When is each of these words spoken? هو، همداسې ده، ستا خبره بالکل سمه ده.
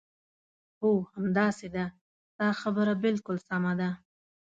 هو، 0.79 0.91
همداسې 1.15 1.67
ده، 1.75 1.85
ستا 2.29 2.47
خبره 2.61 2.93
بالکل 3.03 3.37
سمه 3.49 3.73
ده. 3.79 3.89